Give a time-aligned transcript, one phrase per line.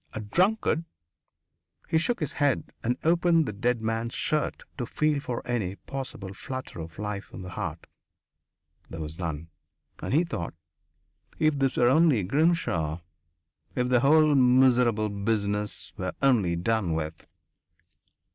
[0.13, 0.83] A drunkard?"
[1.87, 6.33] He shook his head and opened the dead man's shirt to feel for any possible
[6.33, 7.85] flutter of life in the heart.
[8.89, 9.49] There was none.
[9.99, 10.55] And he thought:
[11.37, 13.01] "If this were only Grimshaw!
[13.75, 17.27] If the whole miserable business were only done with."